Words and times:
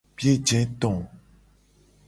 Biye 0.17 0.33
je 0.47 0.59
to. 0.79 0.91